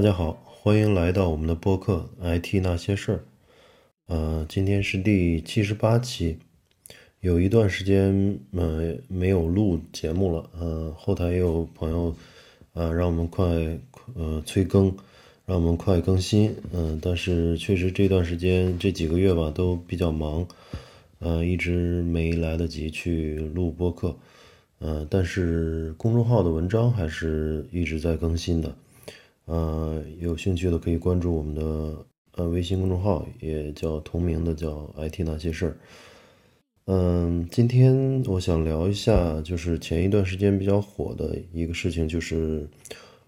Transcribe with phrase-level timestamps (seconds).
[0.00, 3.16] 大家好，欢迎来到我们的播客《IT 那些事儿》。
[4.06, 6.38] 呃，今天是第七十八期，
[7.20, 10.48] 有一段时间呃没有录节目了。
[10.58, 12.16] 呃，后台也有朋友
[12.72, 13.44] 呃让我们快
[14.14, 14.86] 呃催更，
[15.44, 16.56] 让我们快更新。
[16.72, 20.48] 嗯，但是确实这段时间这几个月吧都比较忙，
[21.18, 24.16] 呃，一直没来得及去录播客。
[24.78, 28.74] 呃，但是公众号的文章还是一直在更新的。
[29.50, 35.76] 呃，有兴趣的可以关注我们的呃微信公众号，也叫同名的，叫 IT 那些事儿。
[36.84, 42.68] 嗯，今天我想聊一下，就是前一段时间比较火的一个事情，就是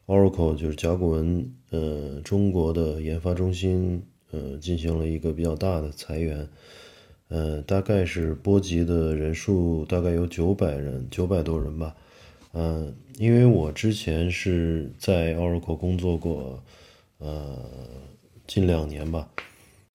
[0.06, 6.48] Oracle，就是甲骨文，呃，中国的研发中心，呃，进行了一个比较大的裁员，
[7.30, 11.96] 呃，大概是波及的人数大概有九百人，九百多人吧。
[12.54, 16.62] 嗯，因为我之前是在 Oracle 工作过，
[17.16, 17.58] 呃，
[18.46, 19.30] 近两年吧，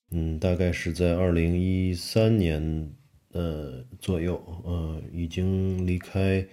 [0.10, 2.92] 嗯，大概是在二零一三年
[3.32, 6.48] 呃左右，呃，已经离开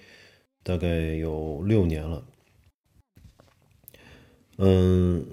[0.62, 2.26] 大概有六年了。
[4.58, 5.24] 嗯，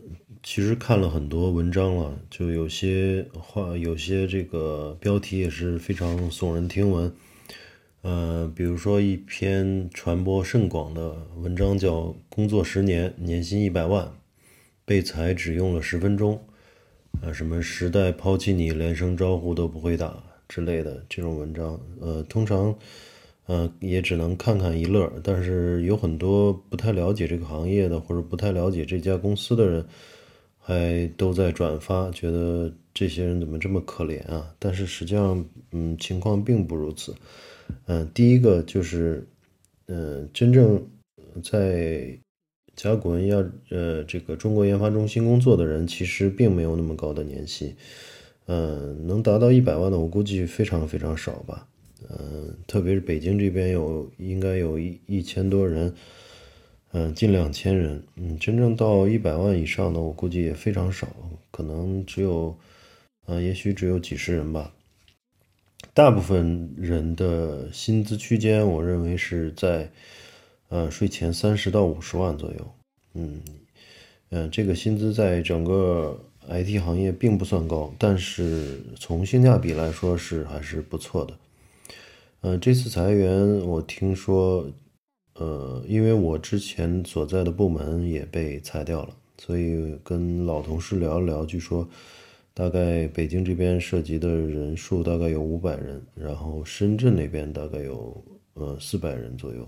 [0.42, 7.14] 其实看了很多文章了，就有些话，有些这个标题也是非常耸人听闻。
[8.02, 11.98] 呃，比如说一篇传播甚广的文章，叫
[12.30, 14.12] 《工作十年，年薪一百万，
[14.86, 16.42] 被裁只用了十分钟》，
[17.28, 22.76] 啊，什么时代抛弃你，连声招呼都不会打之类的这种文章，呃，通常，
[23.46, 25.12] 呃，也只能看看一乐。
[25.24, 29.86] 但是有很多不太了解这个行业的，或者不太了解这家公司的人，
[30.58, 34.52] 还都在转发，觉得这些人怎么这么可怜啊？
[34.58, 37.16] 但是实际上，嗯，情况并不如此。
[37.86, 39.28] 嗯，第一个就是，
[39.88, 40.86] 嗯，真正
[41.44, 42.18] 在
[42.76, 47.76] 甲骨文要呃这个中国研发中心工作的人，其实并没有那么高的年薪，
[48.48, 51.68] 嗯，能达到一百万的，我估计非常非常少吧，
[52.10, 55.94] 嗯，特别是北京这边有应该有一一千多人，
[56.94, 61.08] 嗯，近两千人，嗯，真正到一百万以上的，我估计也非常少，
[61.52, 62.58] 可能只有，
[63.28, 64.74] 嗯，也许只有几十人吧。
[65.94, 69.92] 大部分人的薪资区间，我认为是在，
[70.70, 72.72] 呃，税前三十到五十万左右。
[73.14, 73.42] 嗯，
[74.30, 81.34] 嗯，这个薪资在整个 IT 行业并不算高，但是从性价比来说是还是不错的。
[82.44, 84.66] 嗯，这次裁员我听说，
[85.36, 91.86] 呃，因为我之前所在的部门也被裁掉了，所以跟老同事聊了聊，据说。
[92.54, 98.24] 大概北京这边涉及的人数大概有五百人，然后深圳那边大概有
[98.54, 99.68] 呃四百人左右，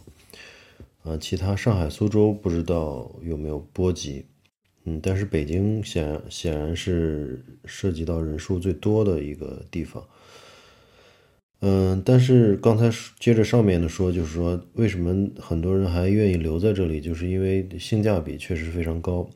[1.04, 4.26] 呃，其他上海、苏州不知道有没有波及，
[4.84, 10.06] 嗯，但是北京显显然是涉及到人数最多的一个地方，
[11.62, 19.28] 嗯，但是刚才接着上面的说，就是说为什么很多人还愿意留在这里，就是因为性价比确实非常高。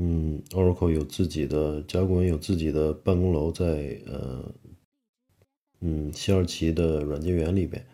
[0.00, 4.54] 嗯，Oracle 有自己的甲骨文有自己的办公楼在呃，
[5.80, 7.84] 嗯，西二旗的软件园里边。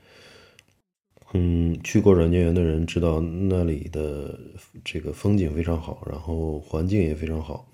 [1.32, 4.38] 嗯，去过软件园的人知道那里的
[4.84, 7.66] 这个风景非常好，然后环境也非常好，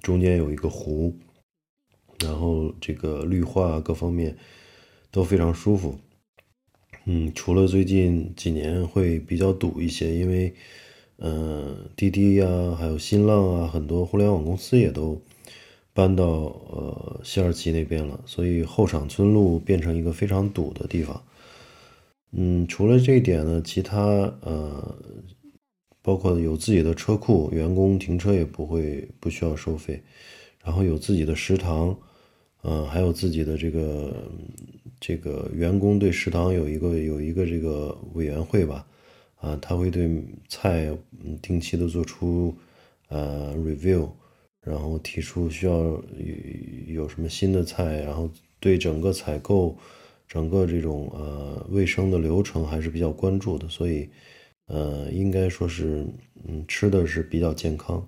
[0.00, 1.14] 中间有一个湖，
[2.20, 4.34] 然后这个绿化各方面
[5.10, 6.00] 都非常舒服。
[7.04, 10.54] 嗯，除了最近几年会比较堵一些，因为。
[11.18, 12.46] 嗯，滴滴呀，
[12.78, 15.18] 还有新浪啊，很多互联网公司也都
[15.94, 21.22] 搬到呃西二旗那边了，所以后场村路变成一个非常堵的地方。
[22.32, 23.98] 嗯，除了这一点呢，其他
[24.42, 24.94] 呃，
[26.02, 30.02] 包括有自己的车库，员工停车也不会不需要收费，
[30.62, 31.96] 然后有自己的食堂，
[32.62, 34.14] 嗯，还有自己的这个
[35.00, 38.86] 这个员工对食堂有一个有一个这个委员会吧。
[39.46, 40.10] 啊，他会对
[40.48, 40.90] 菜
[41.40, 42.52] 定期的做出
[43.08, 44.08] 呃 review，
[44.60, 46.02] 然后提出需要有
[46.88, 48.28] 有什么新的菜，然后
[48.58, 49.78] 对整个采购、
[50.26, 54.08] 整个这种呃卫生的流程还是比较关注的，所以
[54.66, 56.04] 呃应该说是
[56.48, 58.04] 嗯吃的是比较健康。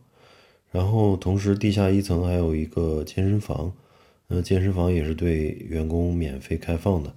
[0.73, 3.73] 然后同时地下一层还有一个健身房，
[4.27, 7.15] 呃健身房也是对员工免费开放的。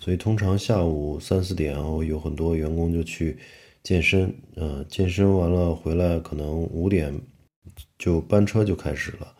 [0.00, 3.38] 所以通常下午三四点，然后有很多员工就去
[3.82, 7.20] 健身，呃，健身完了回来，可能五点
[7.98, 9.34] 就班车就开始了，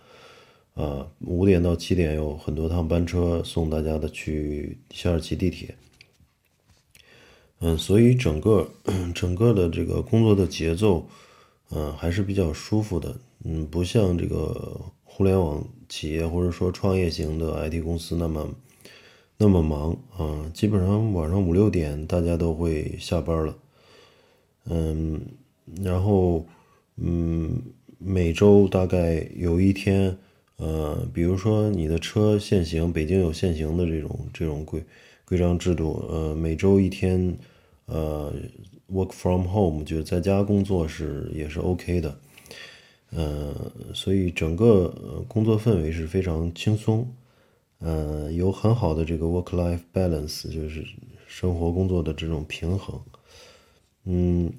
[0.75, 5.75] 啊，五点到七点有很多趟班车送大家的去西二旗地铁，
[7.61, 8.69] 嗯，所以整个
[9.15, 11.09] 整个的这个工作的节奏，
[11.71, 13.17] 嗯，还是比较舒服的。
[13.45, 18.49] 嗯，不像这个互联网企业或者说创业型的 IT 公司那么
[19.39, 20.51] 那么忙啊。
[20.53, 23.57] 基本上晚上五六点大家都会下班了。
[24.65, 25.21] 嗯，
[25.83, 26.47] 然后
[26.97, 27.63] 嗯，
[27.99, 30.17] 每周大概有一天，
[30.57, 34.85] 呃，比如说你的车限行，北京有限行的这种这种规
[35.25, 37.37] 规章制度，呃，每周一天，
[37.87, 38.33] 呃。
[38.89, 42.17] Work from home 就是在家工作是也是 OK 的，
[43.11, 43.53] 嗯，
[43.93, 47.05] 所以整个工作氛围是非常轻松，
[47.81, 50.85] 嗯，有很好的这个 work-life balance，就是
[51.27, 53.01] 生活工作的这种平衡，
[54.05, 54.53] 嗯，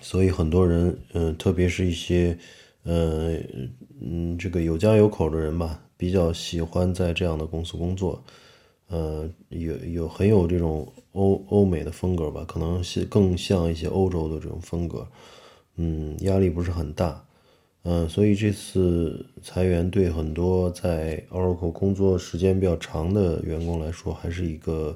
[0.00, 2.36] 所以很多人，嗯，特别是一些，
[2.84, 8.24] 嗯嗯，这个有家有口的人吧，比较喜欢在这样的公司工作。
[8.88, 15.06] 呃，有有很有这种欧欧美的风格吧，可能是更像一些欧洲的这种风格，
[15.76, 17.22] 嗯，压力不是很大，
[17.90, 24.94] 嗯，所以这次裁员对很多在 Oracle 工作时间比较长的员工来说，还是一个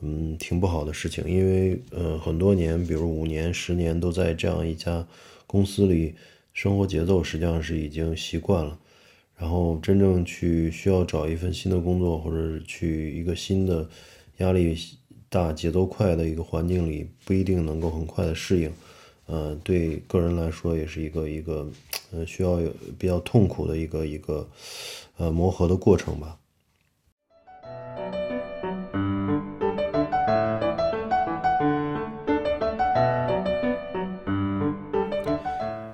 [0.00, 5.06] 嗯挺不好的事情，因为呃很多年，比如五年、十年都在这样一家
[5.46, 6.16] 公司里，
[6.52, 8.78] 生活节奏实际上是已经习惯了。
[9.38, 13.88] 然后真正去需要找一份新的工作，或者去一个新的
[14.36, 14.76] 压力
[15.30, 18.70] 大、节奏快的一个环境里，不一定能够很快的适应。
[19.28, 21.70] 呃，对个人来说也是一个一个
[22.10, 24.48] 呃需要有比较痛苦的一个一个
[25.18, 26.36] 呃磨合的过程吧。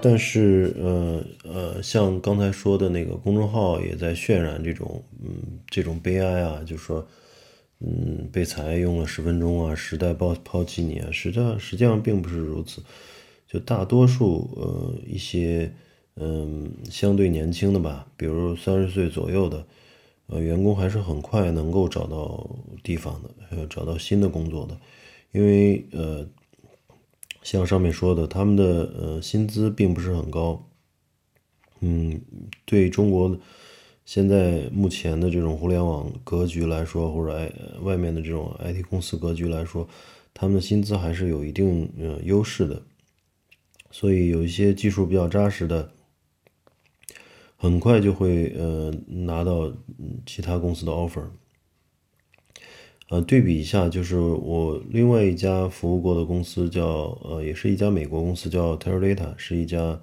[0.07, 7.09] 但是，呃呃，像刚才说的那个公众号也在渲染这种，嗯，这种悲哀啊，就是说，
[7.81, 12.83] 嗯，被裁用了十分钟啊，时代抛抛弃你啊，实际上实际上并不是如此，
[13.55, 15.73] 就大多数，呃，一些，
[16.17, 19.65] 嗯，相对年轻的吧，比如三十岁左右的，
[20.27, 22.51] 呃，员工还是很快能够找到
[22.83, 24.77] 地方的，呃，找到新的工作的，
[25.33, 26.27] 因为，呃。
[27.43, 30.67] 像上面说的，他们的呃薪资并不是很高，
[31.81, 32.19] 嗯，
[32.65, 33.37] 对中国
[34.07, 37.53] 现在目前的这种互联网格局来说，或者
[37.83, 39.87] 外面的这种 IT 公司格局来说，
[40.33, 42.83] 他们的薪资还是有一定呃优势的，
[43.95, 45.93] 所以有一些技术比较扎实的，
[47.57, 49.73] 很快就会呃拿到
[50.27, 51.29] 其他公司的 offer。
[53.09, 60.01] 呃，对比一下，就是我另外一家服务过的公司叫呃，也是一家美国公司，叫 Teradata，是一家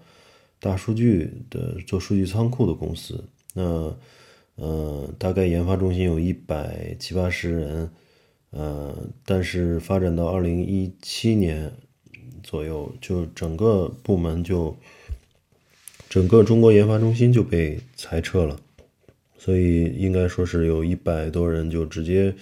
[0.62, 3.22] 大数据的做数据仓库的公司。
[3.54, 3.94] 那
[4.56, 7.92] 呃，大概研发中心有一百七八十人，
[8.52, 8.96] 呃，
[9.26, 11.74] 但是发展到二零一七年
[12.44, 14.76] 左右，就整个部门就
[16.10, 18.60] 整个中国研发中心就被裁撤了，
[19.38, 22.34] 所以应该说是有一百多人就直接。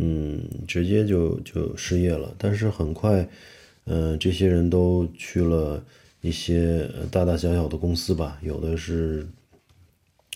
[0.00, 2.32] 嗯，直接就就失业了。
[2.38, 3.28] 但是很快，
[3.86, 5.84] 嗯，这些人都去了
[6.20, 9.26] 一些大大小小的公司吧，有的是，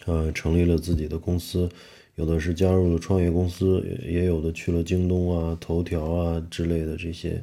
[0.05, 1.69] 呃，成立了自己的公司，
[2.17, 7.41] 有的是加入了创业公司，也有的去了京东啊、头条啊之类的这些，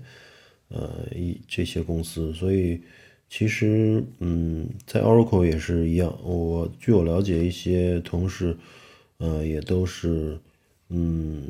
[0.69, 2.33] 呃，一这些公司。
[2.33, 2.81] 所以，
[3.29, 6.17] 其实，嗯，在 Oracle 也是一样。
[6.23, 8.57] 我据我了解，一些同事，
[9.17, 10.39] 呃，也都是，
[10.89, 11.43] 嗯。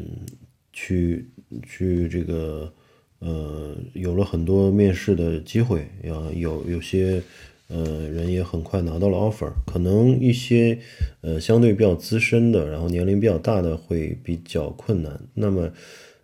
[0.72, 1.28] 去
[1.68, 2.72] 去这个
[3.20, 7.22] 呃有了很多面试的机会，啊有有些
[7.68, 10.80] 呃人也很快拿到了 offer，可能一些
[11.22, 15.20] 呃相对比较资深的，然后年龄比较大的会比较困难。
[15.34, 15.70] 那么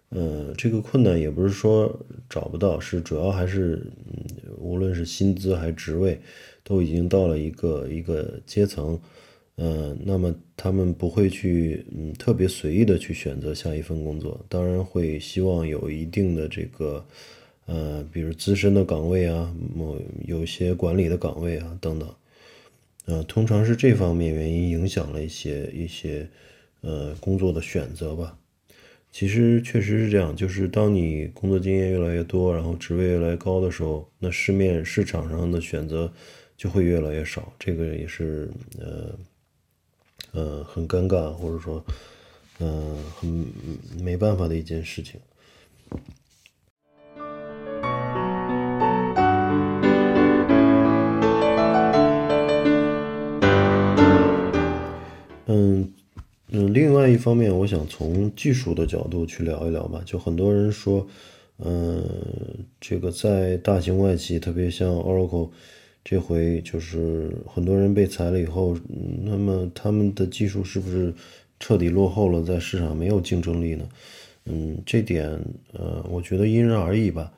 [0.09, 6.19] 呃这个困难也不是说找不到，是主要还是嗯无论是薪资还是职位，
[6.63, 8.99] 都已经到了一个一个阶层。
[9.57, 17.05] 嗯，那么他们不会去嗯特别随意的去选择下一份工作，当然会希望有一定的这个
[17.65, 22.09] 呃，比如资深的岗位啊，某有些管理的岗位啊等等，
[23.05, 26.27] 呃，通常是这方面原因影响了一些一些
[26.81, 28.37] 呃工作的选择吧。
[29.15, 36.11] 其实确实是这样，就是当你工作经验越来越多，然后职位越来越高的时候，那市面市场上的选择
[36.57, 39.17] 就会越来越少，这个也是呃。
[40.33, 41.81] 呃，很尴尬，或者说，
[42.59, 43.47] 嗯，很
[44.03, 45.17] 没办法的一件事情。
[56.57, 60.01] 嗯，另外一方面，我想从技术的角度去聊一聊吧。
[60.05, 61.05] 就很多人说，
[61.57, 62.01] 嗯，
[62.79, 65.49] 这个在大型外企，特别像 Oracle，
[66.01, 68.77] 这回就是很多人被裁了以后，
[69.25, 71.13] 那么他们的技术是不是
[71.59, 73.89] 彻底落后了，在市场没有竞争力呢？
[74.45, 75.29] 嗯，这点
[75.73, 77.33] 呃，我觉得因人而异吧。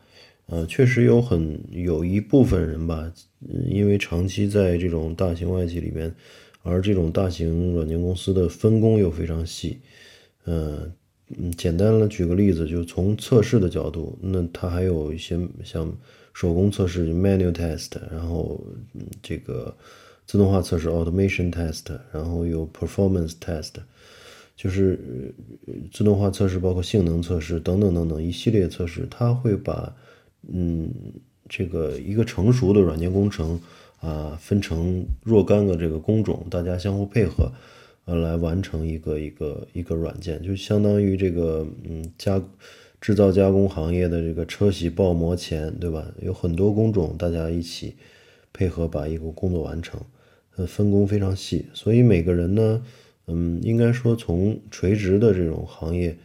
[0.45, 3.11] 呃，确实有很有一部分人吧，
[3.67, 6.13] 因为长期在这种大型外企里面，
[6.67, 9.79] 而这种大型软件公司的分工又非常细。
[10.45, 10.91] 嗯
[11.37, 15.91] 嗯，简单的举个例子，就从测试的角度，那它还有一些像
[16.33, 18.63] 手工测试 （manual test），然后
[19.21, 19.75] 这个
[20.25, 21.83] 自动化测试 （automation test），
[22.13, 23.73] 然后有 performance test。
[24.55, 24.99] 就是
[25.91, 29.95] 自动化测试，包括性能测试等等等等一系列测试，它会把
[30.51, 30.89] 嗯
[31.49, 33.59] 这个一个成熟的软件工程
[33.99, 37.51] 啊分成若干个这个工种，大家相互配合，
[38.05, 42.41] 呃来完成一个一个一个软件，就相当于这个嗯加
[43.01, 46.11] 制造加工行业的这个车铣刨磨钳，对吧？
[46.21, 47.95] 有很多工种，大家一起
[48.51, 49.99] 配合把一个工作完成，
[50.55, 52.83] 呃分工非常细，所以每个人呢。
[53.29, 56.17] 嗯，应该说从垂直的这种行业，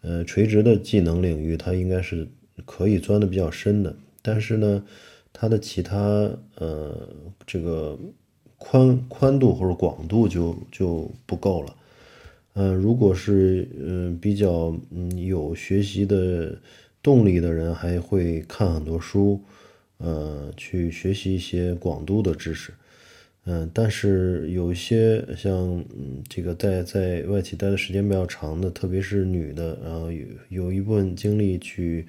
[0.00, 2.26] 呃，垂直的技能领域，它应该是
[2.64, 3.94] 可以钻的比较深的。
[4.22, 4.82] 但是呢，
[5.38, 5.98] 它的其他
[6.54, 7.06] 呃
[7.46, 7.98] 这个
[8.56, 11.76] 宽宽度或者广度就就不够了。
[12.54, 16.58] 嗯，如果是嗯比较嗯有学习的
[17.02, 19.38] 动力的人，还会看很多书，
[19.98, 22.72] 呃，去学习一些广度的知识。
[23.44, 32.06] 嗯，但是有一些像嗯，这个在在外企待的时间比较长的，特别是女的，然后有有一部分精力去，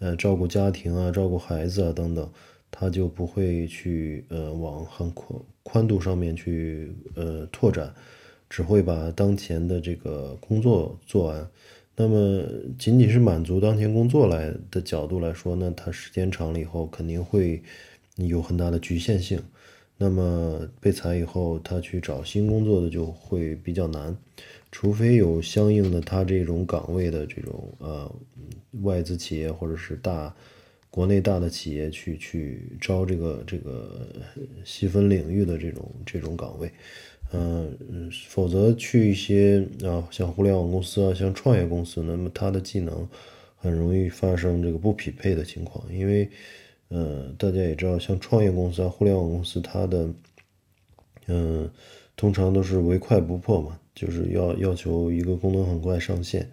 [0.00, 2.28] 呃，照顾家庭啊，照顾孩子啊等等，
[2.76, 7.94] 他就不会去呃往很宽宽度上面去呃拓展，
[8.50, 11.48] 只会把当前的这个工作做完。
[11.94, 12.42] 那么
[12.76, 17.62] 仅仅是满足当前工作来的角度来说，那他时间长了以后肯定会
[18.16, 19.40] 有很大的局限性。
[19.96, 24.14] 那么被裁以后，他去找新工作的就会比较难，
[24.72, 28.12] 除非有相应的他这种岗位的这种呃
[28.82, 30.34] 外资企业或者是大
[30.94, 34.06] 国内大的企业去去招这个这个
[34.64, 36.70] 细分领域的这种这种岗位，
[37.32, 37.76] 嗯，
[38.28, 43.08] 否则去一些啊像互联网公司啊，像创业公司，那么他的技能
[43.56, 46.30] 很容易发生这个不匹配的情况，因为。
[46.90, 50.08] 嗯，大家也知道，像创业公司啊、互联网公司，它的，
[51.26, 51.68] 嗯，
[52.14, 56.48] 通常都是唯快不破嘛，就是要要求一个功能很快上线，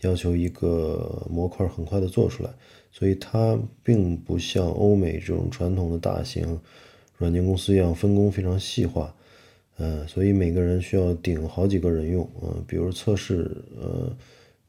[0.00, 2.50] 要求一个模块很快的做出来，
[2.96, 6.58] 所以它并不像欧美这种传统的大型
[7.18, 9.12] 软件公司一样分工非常细化，
[9.78, 14.16] 嗯，所以每个人需要顶好几个人用，嗯，比如测试，呃，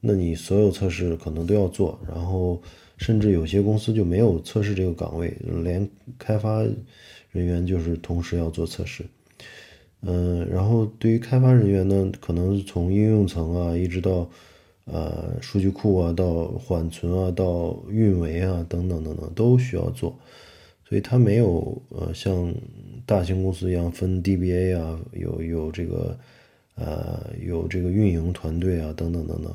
[0.00, 2.60] 那你所有测试可能都要做，然后。
[2.98, 5.30] 甚至有些公司就没有测试这个岗位，
[5.62, 5.86] 连
[6.18, 6.62] 开发
[7.30, 9.04] 人员就是同时要做测试。
[10.00, 14.26] 嗯，然后对于开发人员呢，可能从应用层啊，一直到
[14.86, 20.18] 呃数据库啊，到缓存啊，到运维啊等等等等都需要做，
[20.88, 22.52] 所以它没有呃像
[23.04, 26.18] 大型公司一样分 DBA 啊，有有这个
[26.74, 29.54] 呃有这个运营团队啊等等等等。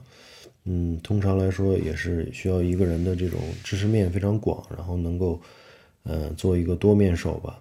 [0.64, 5.42] 嗯，通常来说也是需要一个人的这种知识面非常广，然后能够，
[6.04, 7.60] 呃，做一个多面手吧。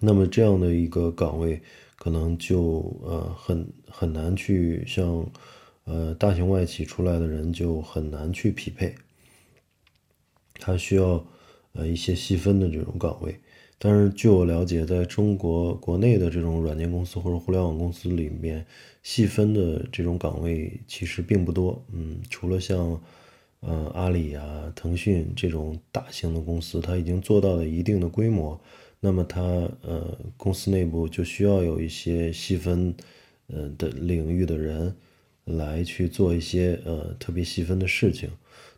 [0.00, 1.60] 那么这样的一个岗位，
[1.96, 5.26] 可能就呃很很难去像，
[5.84, 8.94] 呃大型外企出来的人就很难去匹配。
[10.54, 11.26] 他需要
[11.72, 13.38] 呃一些细分的这种岗位。
[13.76, 18.64] 但是据我了解，在中国国内的这种软件公司或者互联网公司里面，
[19.02, 21.84] 细分的这种岗位其实并不多。
[21.92, 22.98] 嗯，除了像，
[23.60, 28.58] 呃，阿里啊、腾讯这种大型的公司，它已经做到了一定的规模，
[29.00, 29.42] 那么它
[29.82, 32.94] 呃公司内部就需要有一些细分，
[33.48, 34.96] 呃的领域的人
[35.44, 38.30] 来去做一些呃特别细分的事情。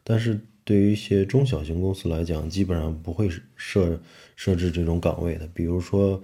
[0.03, 4.01] 但是对于一些中小型公司来讲，基本上不会设
[4.35, 5.49] 设置这种岗位的。
[5.55, 6.21] 比如说，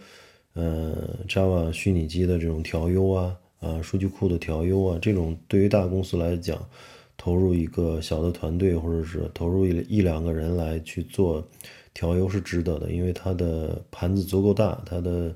[0.54, 6.68] 呃，Java 虚拟机的这种调优啊，啊，数据库的调优啊，这种对于大公司来讲，
[7.16, 11.46] 投入一个小的团队或者是投入一一两个人来去做
[11.94, 15.34] 调优是值得的，因为它的盘子足够大，它的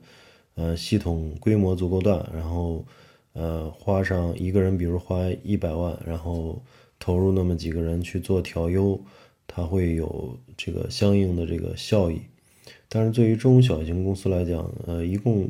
[0.54, 2.84] 呃系统规模足够大，然后
[3.36, 6.60] 呃花上一个人，比如花一百万，然后。
[6.98, 8.98] 投入那么几个人去做调优，
[9.46, 12.18] 它会有这个相应的这个效益。
[12.88, 15.46] 但是对于中小型公司来讲，呃，一共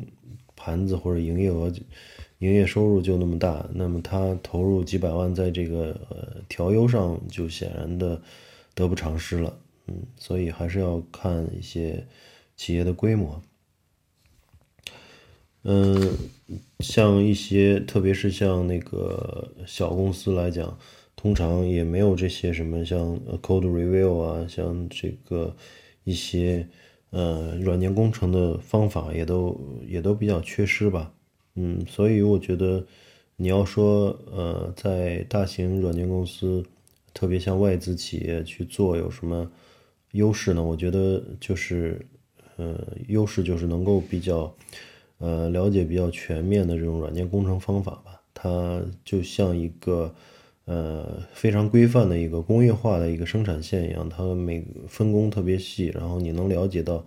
[0.57, 1.71] 盘子或者营业额、
[2.39, 8.21] 营业收入就那么大，那么它投入几百万在这个呃调优上，就显然的
[8.75, 9.57] 得不偿失了。
[9.87, 12.05] 嗯，所以还是要看一些
[12.57, 13.41] 企业的规模。
[15.69, 16.13] 嗯，
[16.79, 20.79] 像一些，特别是像那个小公司来讲，
[21.13, 25.53] 通常也没有这些什么像 code review 啊，像这个
[26.05, 26.65] 一些
[27.09, 31.11] 呃软件工程的方法也都也都比较缺失吧。
[31.55, 32.87] 嗯，所以我觉得
[33.35, 36.63] 你要说呃在大型软件公司，
[37.13, 39.51] 特别像外资企业去做有什么
[40.13, 40.63] 优势呢？
[40.63, 41.99] 我觉得就是
[42.55, 44.55] 呃优势就是能够比较。
[45.19, 50.13] 呃，了解比较全面的这种软件工程方法吧，它就像一个
[50.65, 57.03] 呃非常规范的一个工业化的一个生产线一样，它每分工特别细，然后你能了解到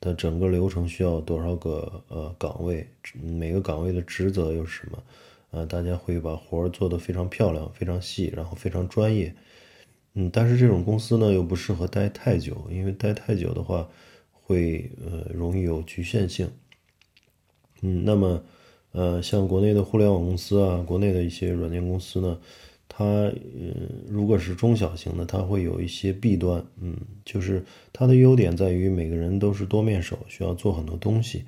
[0.00, 2.86] 它整个流程需要多少个呃岗位，
[3.20, 5.02] 每个岗位的职责又是什么，
[5.50, 9.34] 呃，大家会把活儿做得非常漂亮、非常细，然后非常专业。
[10.14, 13.88] 嗯，但是这种公司呢又不适合待太久，因为待太久的话
[14.30, 16.48] 会呃容易有局限性。
[17.82, 18.42] 嗯，那么，
[18.92, 22.38] 呃，像国内的互联网公司啊，国内的一些软件公司呢，
[22.88, 23.74] 它，嗯，
[24.08, 26.94] 如果是中小型的，它会有一些弊端，嗯，
[27.24, 31.44] 就是它的优点在于每个人都是多面手，需要做很多东西，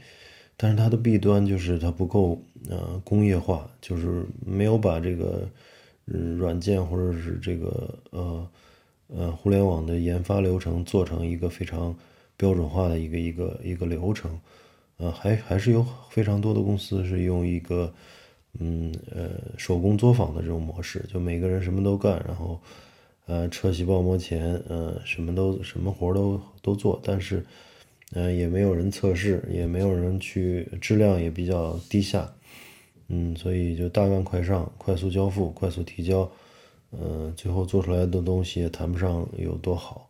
[0.56, 5.46] 但是它的弊端就是它不够，呃，工业化，就是没有把这个，
[6.06, 8.48] 嗯，软件或者是这个，呃，
[9.08, 11.94] 呃，互联网的研发流程做成一个非常
[12.36, 14.40] 标准化的一个一个一个流程。
[15.02, 17.92] 呃，还还是有非常多的公司是用一个，
[18.61, 22.61] 嗯呃手工作坊的这种模式，就每个人什么都干，然后，
[23.26, 27.44] 呃车洗包膜前，呃什么都什么活都都做，但是，
[28.12, 32.33] 呃也没有人测试，也没有人去，质量也比较低下，
[33.09, 36.31] 嗯，所以就大干快上，快速交付，快速提交，
[36.92, 40.09] 嗯，最后做出来的东西也谈不上有多好。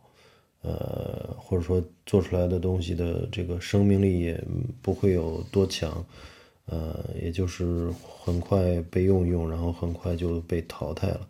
[0.62, 4.42] 呃，或者说做出来的东西的这个生命力也
[4.80, 6.04] 不会有多强，
[6.66, 11.28] 呃，也就是很快被用用，然后很快就被淘汰了，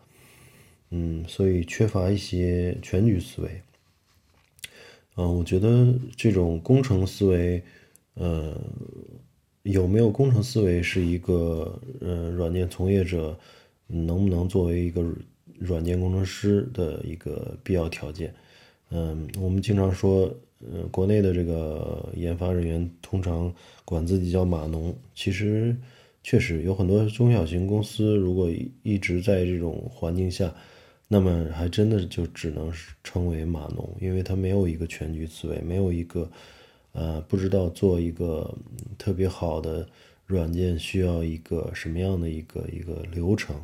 [0.90, 3.50] 嗯，所以缺乏一些全局思维。
[5.16, 7.62] 嗯，我觉得这种工程思维，
[8.14, 8.54] 呃，
[9.62, 13.38] 有没有工程思维是一个呃软件从业者
[13.86, 15.02] 能不能作为一个
[15.58, 18.34] 软件工程师的一个必要条件。
[18.94, 20.24] 嗯，我们经常说，
[20.60, 23.50] 呃，国内的这个研发人员通常
[23.86, 24.94] 管自己叫码农。
[25.14, 25.74] 其实，
[26.22, 28.50] 确实有很多中小型公司，如果
[28.82, 30.54] 一直在这种环境下，
[31.08, 32.70] 那么还真的就只能
[33.02, 36.30] 称为码农，因为他没有一个全局思维，没有一个，
[36.92, 38.54] 呃，不知道做一个
[38.98, 39.88] 特别好的
[40.26, 43.56] 软件需要一个什么样的一个一个流程，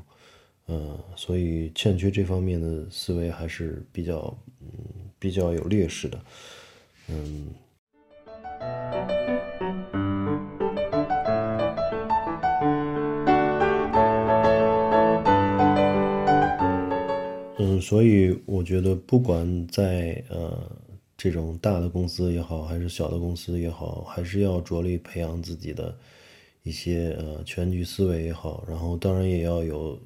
[0.69, 5.08] 嗯，所以欠缺这方面的思维还是比较，嗯。
[5.19, 6.21] 比较有劣势的，
[7.09, 7.49] 嗯，
[17.59, 20.71] 嗯，所以我觉得，不管在呃
[21.17, 25.97] 这种大的公司也好，还是小的公司也好，还是要着力培养自己的
[26.63, 29.99] 一些呃全局思维也好，然后当然也要有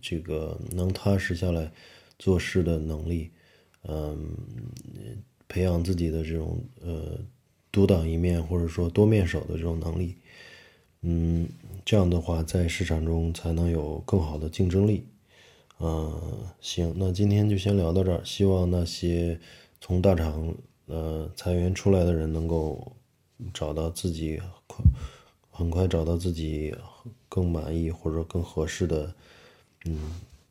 [0.00, 1.68] 这个能踏实下来
[2.18, 3.32] 做事的能力。
[3.88, 4.36] 嗯，
[5.48, 7.18] 培养自己的这种呃
[7.70, 10.16] 独当一面或者说多面手的这种能力，
[11.00, 11.48] 嗯，
[11.84, 15.06] 这样的话在市场中才能有更好的竞争力。
[15.80, 18.24] 嗯，行，那今天就先聊到这儿。
[18.24, 19.40] 希望那些
[19.80, 20.54] 从大厂
[20.86, 22.92] 呃裁员出来的人能够
[23.52, 24.84] 找到自己快
[25.50, 26.72] 很快找到自己
[27.28, 29.12] 更满意或者更合适的
[29.86, 29.98] 嗯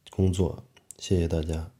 [0.10, 0.62] 工作。
[0.98, 1.72] 谢谢大家。